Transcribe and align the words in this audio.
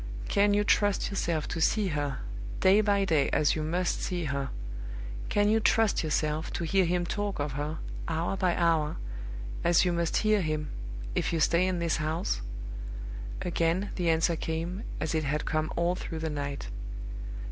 "Can 0.29 0.55
you 0.55 0.63
trust 0.63 1.11
yourself 1.11 1.47
to 1.49 1.61
see 1.61 1.89
her, 1.89 2.21
day 2.59 2.81
by 2.81 3.05
day 3.05 3.29
as 3.29 3.53
you 3.55 3.61
must 3.61 4.01
see 4.01 4.23
her 4.25 4.49
can 5.29 5.47
you 5.47 5.59
trust 5.59 6.03
yourself 6.03 6.51
to 6.53 6.63
hear 6.63 6.85
him 6.85 7.05
talk 7.05 7.37
of 7.39 7.51
her, 7.51 7.77
hour 8.07 8.35
by 8.35 8.55
hour, 8.55 8.97
as 9.63 9.85
you 9.85 9.93
must 9.93 10.17
hear 10.25 10.41
him 10.41 10.69
if 11.13 11.31
you 11.31 11.39
stay 11.39 11.67
in 11.67 11.77
this 11.77 11.97
house?" 11.97 12.41
Again 13.43 13.91
the 13.93 14.09
answer 14.09 14.35
came, 14.35 14.81
as 14.99 15.13
it 15.13 15.23
had 15.23 15.45
come 15.45 15.71
all 15.75 15.93
through 15.93 16.17
the 16.17 16.31
night. 16.31 16.69